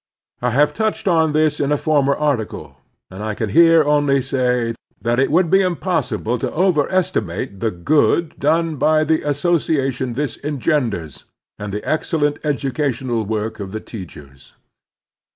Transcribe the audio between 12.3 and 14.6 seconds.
educational work of the teachers.